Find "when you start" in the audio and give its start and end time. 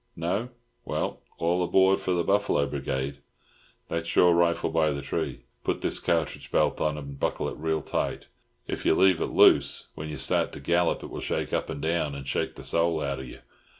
9.93-10.53